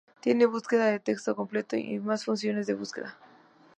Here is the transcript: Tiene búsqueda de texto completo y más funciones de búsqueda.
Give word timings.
Tiene 0.19 0.47
búsqueda 0.47 0.87
de 0.87 0.99
texto 0.99 1.35
completo 1.35 1.75
y 1.77 1.99
más 1.99 2.25
funciones 2.25 2.65
de 2.65 2.73
búsqueda. 2.73 3.19